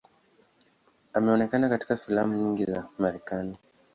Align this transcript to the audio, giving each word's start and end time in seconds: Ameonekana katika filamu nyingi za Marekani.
Ameonekana 1.13 1.69
katika 1.69 1.97
filamu 1.97 2.37
nyingi 2.37 2.65
za 2.65 2.89
Marekani. 2.99 3.57